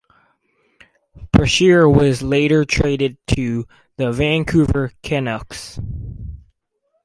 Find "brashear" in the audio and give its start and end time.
1.31-1.87